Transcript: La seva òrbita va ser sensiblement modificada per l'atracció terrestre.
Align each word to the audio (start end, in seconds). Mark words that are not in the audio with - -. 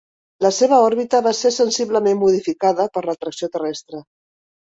La 0.43 0.49
seva 0.59 0.77
òrbita 0.85 1.19
va 1.27 1.33
ser 1.39 1.51
sensiblement 1.57 2.17
modificada 2.23 2.87
per 2.95 3.05
l'atracció 3.09 3.53
terrestre. 3.59 4.01